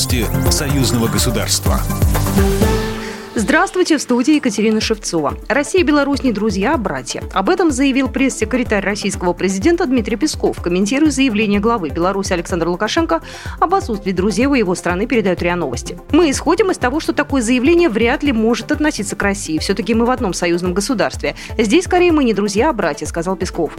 Новости 0.00 0.24
союзного 0.50 1.08
государства. 1.08 1.78
Здравствуйте, 3.34 3.98
в 3.98 4.00
студии 4.00 4.36
Екатерина 4.36 4.80
Шевцова. 4.80 5.34
Россия 5.46 5.82
и 5.82 5.84
Беларусь 5.84 6.22
не 6.22 6.32
друзья, 6.32 6.72
а 6.72 6.78
братья. 6.78 7.22
Об 7.34 7.50
этом 7.50 7.70
заявил 7.70 8.08
пресс-секретарь 8.08 8.82
российского 8.82 9.34
президента 9.34 9.84
Дмитрий 9.84 10.16
Песков, 10.16 10.62
комментируя 10.62 11.10
заявление 11.10 11.60
главы 11.60 11.90
Беларуси 11.90 12.32
Александра 12.32 12.70
Лукашенко 12.70 13.20
об 13.58 13.74
отсутствии 13.74 14.12
друзей 14.12 14.46
у 14.46 14.54
его 14.54 14.74
страны, 14.74 15.06
передают 15.06 15.42
РИА 15.42 15.56
Новости. 15.56 15.98
Мы 16.12 16.30
исходим 16.30 16.70
из 16.70 16.78
того, 16.78 17.00
что 17.00 17.12
такое 17.12 17.42
заявление 17.42 17.90
вряд 17.90 18.22
ли 18.22 18.32
может 18.32 18.72
относиться 18.72 19.16
к 19.16 19.22
России. 19.22 19.58
Все-таки 19.58 19.92
мы 19.92 20.06
в 20.06 20.10
одном 20.10 20.32
союзном 20.32 20.72
государстве. 20.72 21.34
Здесь, 21.58 21.84
скорее, 21.84 22.10
мы 22.10 22.24
не 22.24 22.32
друзья, 22.32 22.70
а 22.70 22.72
братья, 22.72 23.04
сказал 23.04 23.36
Песков. 23.36 23.76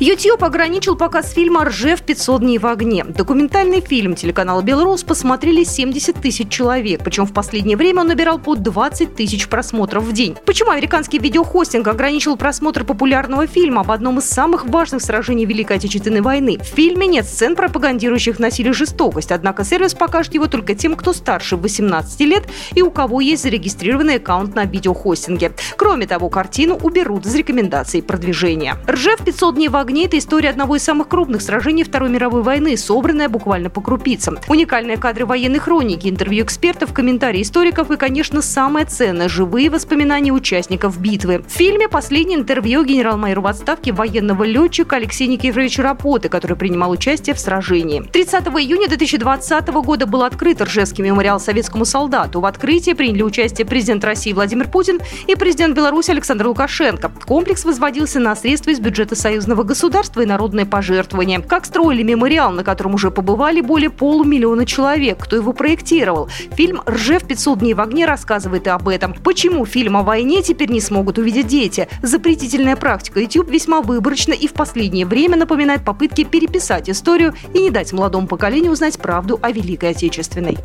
YouTube 0.00 0.44
ограничил 0.44 0.94
показ 0.94 1.32
фильма 1.32 1.64
«Ржев 1.64 2.02
500 2.02 2.40
дней 2.40 2.58
в 2.58 2.66
огне». 2.66 3.02
Документальный 3.02 3.80
фильм 3.80 4.14
телеканала 4.14 4.62
«Белрос» 4.62 5.02
посмотрели 5.02 5.64
70 5.64 6.14
тысяч 6.14 6.48
человек, 6.50 7.02
причем 7.02 7.26
в 7.26 7.32
последнее 7.32 7.76
время 7.76 8.02
он 8.02 8.06
набирал 8.06 8.38
по 8.38 8.54
20 8.54 9.16
тысяч 9.16 9.48
просмотров 9.48 10.04
в 10.04 10.12
день. 10.12 10.36
Почему 10.46 10.70
американский 10.70 11.18
видеохостинг 11.18 11.88
ограничил 11.88 12.36
просмотр 12.36 12.84
популярного 12.84 13.48
фильма 13.48 13.80
об 13.80 13.90
одном 13.90 14.20
из 14.20 14.26
самых 14.26 14.66
важных 14.66 15.02
сражений 15.02 15.46
Великой 15.46 15.78
Отечественной 15.78 16.20
войны? 16.20 16.58
В 16.58 16.76
фильме 16.76 17.08
нет 17.08 17.26
сцен, 17.26 17.56
пропагандирующих 17.56 18.38
насилие 18.38 18.70
и 18.70 18.74
жестокость, 18.74 19.32
однако 19.32 19.64
сервис 19.64 19.94
покажет 19.94 20.32
его 20.32 20.46
только 20.46 20.76
тем, 20.76 20.94
кто 20.94 21.12
старше 21.12 21.56
18 21.56 22.20
лет 22.20 22.44
и 22.76 22.82
у 22.82 22.92
кого 22.92 23.20
есть 23.20 23.42
зарегистрированный 23.42 24.18
аккаунт 24.18 24.54
на 24.54 24.64
видеохостинге. 24.64 25.54
Кроме 25.76 26.06
того, 26.06 26.28
картину 26.28 26.76
уберут 26.76 27.26
из 27.26 27.34
рекомендаций 27.34 28.00
продвижения. 28.00 28.76
«Ржев 28.88 29.24
500 29.24 29.56
дней 29.56 29.68
в 29.68 29.74
огне» 29.74 29.87
огне– 29.88 30.04
это 30.06 30.18
история 30.18 30.50
одного 30.50 30.76
из 30.76 30.82
самых 30.82 31.08
крупных 31.08 31.40
сражений 31.40 31.82
Второй 31.82 32.10
мировой 32.10 32.42
войны, 32.42 32.76
собранная 32.76 33.30
буквально 33.30 33.70
по 33.70 33.80
крупицам. 33.80 34.36
Уникальные 34.46 34.98
кадры 34.98 35.24
военной 35.24 35.60
хроники, 35.60 36.08
интервью 36.08 36.44
экспертов, 36.44 36.92
комментарии 36.92 37.40
историков 37.40 37.90
и, 37.90 37.96
конечно, 37.96 38.42
самое 38.42 38.84
ценное– 38.84 39.28
живые 39.30 39.70
воспоминания 39.70 40.30
участников 40.30 41.00
битвы. 41.00 41.42
В 41.48 41.50
фильме 41.50 41.88
последнее 41.88 42.38
интервью 42.38 42.84
генерал-майору 42.84 43.40
в 43.40 43.46
отставке 43.46 43.92
военного 43.92 44.44
летчика 44.44 44.96
Алексея 44.96 45.28
Никифоровича 45.28 45.82
Рапоты, 45.82 46.28
который 46.28 46.56
принимал 46.58 46.90
участие 46.90 47.34
в 47.34 47.40
сражении. 47.40 48.02
30 48.02 48.46
июня 48.48 48.88
2020 48.88 49.68
года 49.68 50.04
был 50.04 50.22
открыт 50.22 50.60
Ржевский 50.60 51.02
мемориал 51.02 51.40
советскому 51.40 51.86
солдату. 51.86 52.40
В 52.40 52.44
открытии 52.44 52.92
приняли 52.92 53.22
участие 53.22 53.66
президент 53.66 54.04
России 54.04 54.34
Владимир 54.34 54.68
Путин 54.68 55.00
и 55.26 55.34
президент 55.34 55.74
Беларуси 55.74 56.10
Александр 56.10 56.48
Лукашенко. 56.48 57.10
Комплекс 57.24 57.64
возводился 57.64 58.20
на 58.20 58.36
средства 58.36 58.70
из 58.70 58.80
бюджета 58.80 59.16
союзного 59.16 59.62
государства 59.62 59.77
государства 59.78 60.22
и 60.22 60.26
народные 60.26 60.66
пожертвования. 60.66 61.40
Как 61.40 61.64
строили 61.64 62.02
мемориал, 62.02 62.50
на 62.50 62.64
котором 62.64 62.94
уже 62.94 63.12
побывали 63.12 63.60
более 63.60 63.90
полумиллиона 63.90 64.66
человек. 64.66 65.22
Кто 65.22 65.36
его 65.36 65.52
проектировал? 65.52 66.28
Фильм 66.50 66.82
«Ржев 66.84 67.24
500 67.24 67.60
дней 67.60 67.74
в 67.74 67.80
огне» 67.80 68.04
рассказывает 68.04 68.66
и 68.66 68.70
об 68.70 68.88
этом. 68.88 69.14
Почему 69.14 69.64
фильм 69.64 69.96
о 69.96 70.02
войне 70.02 70.42
теперь 70.42 70.72
не 70.72 70.80
смогут 70.80 71.18
увидеть 71.18 71.46
дети? 71.46 71.86
Запретительная 72.02 72.74
практика 72.74 73.20
YouTube 73.20 73.50
весьма 73.50 73.80
выборочна 73.80 74.32
и 74.32 74.48
в 74.48 74.52
последнее 74.52 75.06
время 75.06 75.36
напоминает 75.36 75.84
попытки 75.84 76.24
переписать 76.24 76.90
историю 76.90 77.34
и 77.54 77.60
не 77.60 77.70
дать 77.70 77.92
молодому 77.92 78.26
поколению 78.26 78.72
узнать 78.72 78.98
правду 78.98 79.38
о 79.40 79.52
Великой 79.52 79.90
Отечественной. 79.90 80.58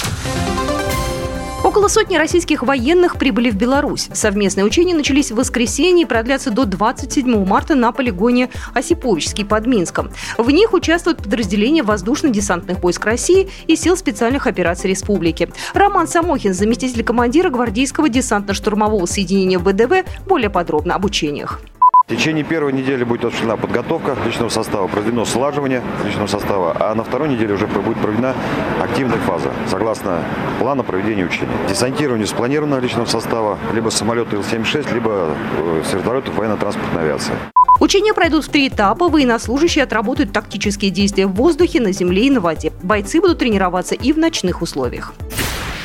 Около 1.73 1.87
сотни 1.87 2.17
российских 2.17 2.61
военных 2.61 3.17
прибыли 3.17 3.49
в 3.49 3.55
Беларусь. 3.55 4.07
Совместные 4.13 4.63
учения 4.63 4.93
начались 4.93 5.31
в 5.31 5.37
воскресенье 5.37 6.03
и 6.03 6.07
продлятся 6.07 6.51
до 6.51 6.65
27 6.65 7.47
марта 7.47 7.73
на 7.73 7.91
полигоне 7.91 8.51
Осиповичский 8.75 9.43
под 9.43 9.65
Минском. 9.65 10.11
В 10.37 10.51
них 10.51 10.73
участвуют 10.73 11.23
подразделения 11.23 11.81
воздушно-десантных 11.81 12.83
войск 12.83 13.03
России 13.05 13.49
и 13.65 13.75
сил 13.75 13.97
специальных 13.97 14.45
операций 14.45 14.87
республики. 14.87 15.49
Роман 15.73 16.07
Самохин, 16.07 16.53
заместитель 16.53 17.03
командира 17.03 17.49
гвардейского 17.49 18.07
десантно-штурмового 18.07 19.07
соединения 19.07 19.57
ВДВ, 19.57 20.07
более 20.27 20.51
подробно 20.51 20.93
об 20.93 21.05
учениях. 21.05 21.59
В 22.05 22.15
течение 22.15 22.43
первой 22.43 22.73
недели 22.73 23.05
будет 23.05 23.23
осуществлена 23.23 23.55
подготовка 23.55 24.17
личного 24.25 24.49
состава, 24.49 24.87
проведено 24.87 25.23
слаживание 25.23 25.81
личного 26.05 26.27
состава, 26.27 26.75
а 26.77 26.93
на 26.95 27.03
второй 27.05 27.29
неделе 27.29 27.53
уже 27.53 27.65
будет 27.65 27.97
проведена 27.97 28.35
активная 28.81 29.19
фаза, 29.19 29.51
согласно 29.69 30.21
плану 30.59 30.83
проведения 30.83 31.23
учений. 31.23 31.53
Десантирование 31.69 32.27
спланированного 32.27 32.81
личного 32.81 33.05
состава, 33.05 33.57
либо 33.73 33.89
самолеты 33.89 34.35
Ил-76, 34.35 34.93
либо 34.93 35.33
э, 35.57 35.83
с 35.89 35.93
вертолетов 35.93 36.35
военно-транспортной 36.35 37.03
авиации. 37.03 37.33
Учения 37.79 38.13
пройдут 38.13 38.45
в 38.45 38.49
три 38.49 38.67
этапа. 38.67 39.07
Военнослужащие 39.07 39.83
отработают 39.83 40.33
тактические 40.33 40.91
действия 40.91 41.25
в 41.25 41.33
воздухе, 41.33 41.79
на 41.79 41.93
земле 41.93 42.27
и 42.27 42.29
на 42.29 42.41
воде. 42.41 42.73
Бойцы 42.83 43.21
будут 43.21 43.39
тренироваться 43.39 43.95
и 43.95 44.11
в 44.11 44.17
ночных 44.17 44.61
условиях. 44.61 45.13